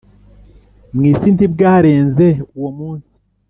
[0.93, 3.13] mu isi ntibwarenze uwo munsi.